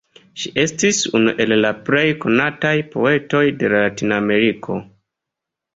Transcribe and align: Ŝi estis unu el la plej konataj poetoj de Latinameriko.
Ŝi 0.43 0.51
estis 0.61 1.01
unu 1.19 1.33
el 1.45 1.53
la 1.65 1.71
plej 1.91 2.07
konataj 2.25 2.75
poetoj 2.97 3.47
de 3.61 3.73
Latinameriko. 3.77 4.85